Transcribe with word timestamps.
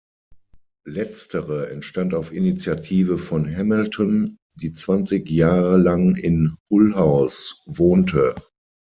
Letztere 0.87 1.69
entstand 1.69 2.15
auf 2.15 2.31
Initiative 2.33 3.19
von 3.19 3.47
Hamilton, 3.55 4.39
die 4.55 4.73
zwanzig 4.73 5.29
Jahre 5.29 5.77
lang 5.77 6.15
in 6.15 6.55
Hull 6.71 6.95
House 6.95 7.61
wohnte. 7.67 8.33